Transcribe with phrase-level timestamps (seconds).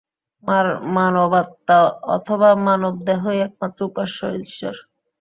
[0.95, 1.77] মানবাত্মা
[2.15, 4.75] অথবা মানবদেহই একমাত্র উপাস্য ঈশ্বর।